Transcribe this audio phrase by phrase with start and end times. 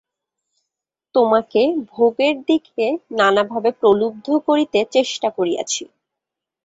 [1.15, 1.61] তোমাকে
[1.89, 2.85] ভোগের দিকে
[3.11, 5.83] নানাভাবে প্রলুব্ধ করিতে চেষ্টা করিয়াছি।